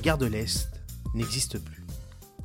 Gare 0.00 0.18
de 0.18 0.26
l'Est 0.26 0.68
n'existe 1.14 1.58
plus. 1.58 1.84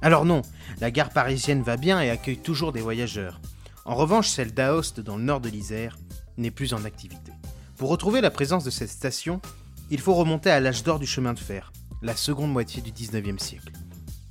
Alors 0.02 0.26
non, 0.26 0.42
la 0.80 0.92
gare 0.92 1.10
parisienne 1.10 1.64
va 1.64 1.78
bien 1.78 2.02
et 2.02 2.10
accueille 2.10 2.38
toujours 2.38 2.72
des 2.72 2.82
voyageurs. 2.82 3.40
En 3.86 3.96
revanche, 3.96 4.30
celle 4.30 4.54
d'Aoste 4.54 5.00
dans 5.00 5.18
le 5.18 5.24
nord 5.24 5.40
de 5.40 5.50
l'Isère 5.50 5.98
n'est 6.38 6.52
plus 6.52 6.74
en 6.74 6.86
activité. 6.86 7.32
Pour 7.78 7.90
retrouver 7.90 8.22
la 8.22 8.32
présence 8.32 8.64
de 8.64 8.70
cette 8.70 8.90
station, 8.90 9.42
il 9.90 10.00
faut 10.00 10.14
remonter 10.14 10.50
à 10.50 10.60
l'âge 10.60 10.84
d'or 10.84 11.00
du 11.00 11.06
chemin 11.06 11.34
de 11.34 11.40
fer, 11.40 11.72
la 12.02 12.16
seconde 12.16 12.52
moitié 12.52 12.82
du 12.82 12.92
19e 12.92 13.40
siècle. 13.40 13.72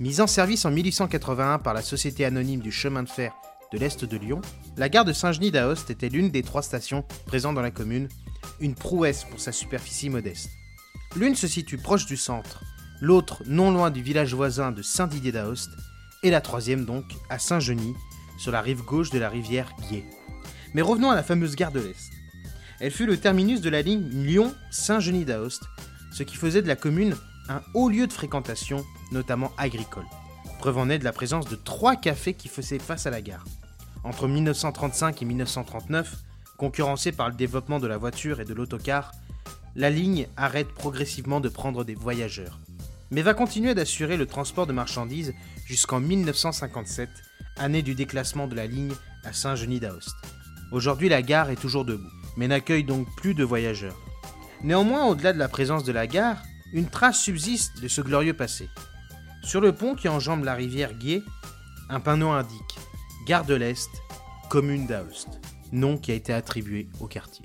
Mise 0.01 0.21
en 0.21 0.27
service 0.27 0.65
en 0.65 0.71
1881 0.71 1.59
par 1.61 1.75
la 1.75 1.83
Société 1.83 2.25
anonyme 2.25 2.61
du 2.61 2.73
chemin 2.73 3.03
de 3.03 3.09
fer 3.09 3.33
de 3.73 3.79
l'Est 3.79 4.05
de 4.05 4.17
Lyon, 4.17 4.41
la 4.77 4.89
gare 4.89 5.05
de 5.05 5.13
Saint-Genis 5.13 5.51
d'Aoste 5.51 5.91
était 5.91 6.09
l'une 6.09 6.31
des 6.31 6.43
trois 6.43 6.63
stations 6.63 7.05
présentes 7.27 7.55
dans 7.55 7.63
la 7.63 7.71
commune, 7.71 8.09
une 8.61 8.75
prouesse 8.75 9.25
pour 9.25 9.41
sa 9.41 9.53
superficie 9.53 10.11
modeste. 10.11 10.51
L'une 11.17 11.35
se 11.35 11.47
situe 11.47 11.79
proche 11.79 12.07
du 12.07 12.17
centre, 12.17 12.63
l'autre 13.05 13.43
non 13.47 13.71
loin 13.71 13.91
du 13.91 14.03
village 14.03 14.35
voisin 14.35 14.73
de 14.73 14.81
Saint-Didier 14.81 15.31
d'Aoste, 15.31 15.73
et 16.23 16.31
la 16.31 16.41
troisième 16.41 16.87
donc 16.87 17.05
à 17.29 17.39
Saint-Genis, 17.39 17.95
sur 18.39 18.51
la 18.51 18.63
rive 18.63 18.83
gauche 18.83 19.11
de 19.11 19.19
la 19.19 19.29
rivière 19.29 19.75
Guiers. 19.83 20.07
Mais 20.73 20.81
revenons 20.81 21.11
à 21.11 21.15
la 21.15 21.23
fameuse 21.23 21.55
gare 21.55 21.71
de 21.71 21.81
l'Est. 21.81 22.11
Elle 22.81 22.91
fut 22.91 23.05
le 23.05 23.19
terminus 23.19 23.61
de 23.61 23.69
la 23.69 23.83
ligne 23.83 24.09
Lyon-Saint-Genis 24.09 25.27
d'Aoste, 25.27 25.65
ce 26.13 26.23
qui 26.23 26.37
faisait 26.37 26.63
de 26.63 26.67
la 26.67 26.77
commune 26.77 27.15
un 27.51 27.61
haut 27.75 27.91
lieu 27.91 28.07
de 28.07 28.13
fréquentation, 28.13 28.87
notamment 29.13 29.53
agricole. 29.59 30.07
Preuve 30.59 30.79
en 30.79 30.89
est 30.89 30.99
de 30.99 31.05
la 31.05 31.13
présence 31.13 31.47
de 31.47 31.57
trois 31.57 31.97
cafés 31.97 32.33
qui 32.33 32.49
faisaient 32.49 32.79
face 32.79 33.07
à 33.07 33.11
la 33.11 33.21
gare. 33.21 33.45
Entre 34.03 34.27
1935 34.29 35.21
et 35.21 35.25
1939, 35.27 36.17
concurrencée 36.57 37.13
par 37.13 37.29
le 37.29 37.35
développement 37.35 37.81
de 37.81 37.87
la 37.87 37.99
voiture 37.99 38.41
et 38.41 38.47
de 38.47 38.55
l'autocar, 38.55 39.13
la 39.77 39.91
ligne 39.91 40.27
arrête 40.39 40.69
progressivement 40.69 41.41
de 41.41 41.51
prendre 41.51 41.85
des 41.85 41.95
voyageurs, 41.95 42.61
mais 43.11 43.23
va 43.23 43.35
continuer 43.35 43.75
d'assurer 43.75 44.17
le 44.17 44.27
transport 44.27 44.67
de 44.67 44.73
marchandises 44.73 45.35
jusqu'en 45.67 46.01
1957, 46.01 47.09
année 47.57 47.83
du 47.83 47.95
déclassement 47.95 48.47
de 48.47 48.55
la 48.55 48.67
ligne 48.67 48.95
à 49.25 49.33
Saint-Genis 49.33 49.81
d'Aoste. 49.81 50.17
Aujourd'hui, 50.73 51.09
la 51.09 51.23
gare 51.23 51.51
est 51.51 51.61
toujours 51.61 51.85
debout, 51.85 52.11
mais 52.37 52.49
n'accueille 52.49 52.85
donc 52.85 53.07
plus 53.17 53.35
de 53.35 53.45
voyageurs. 53.45 53.97
Néanmoins, 54.63 55.07
au-delà 55.07 55.33
de 55.33 55.39
la 55.39 55.49
présence 55.49 55.85
de 55.85 55.93
la 55.93 56.07
gare, 56.07 56.43
une 56.73 56.89
trace 56.89 57.21
subsiste 57.21 57.81
de 57.81 57.89
ce 57.89 58.01
glorieux 58.01 58.35
passé. 58.35 58.69
Sur 59.43 59.61
le 59.61 59.73
pont 59.73 59.95
qui 59.95 60.09
enjambe 60.09 60.45
la 60.45 60.55
rivière 60.55 60.95
Guiers, 60.95 61.23
un 61.89 62.01
panneau 62.01 62.31
indique 62.31 62.79
Gare 63.27 63.45
de 63.45 63.55
l'Est, 63.55 63.91
commune 64.49 64.87
d'Aoste, 64.87 65.41
nom 65.73 65.99
qui 65.99 66.13
a 66.13 66.15
été 66.15 66.33
attribué 66.33 66.89
au 67.01 67.07
quartier. 67.07 67.45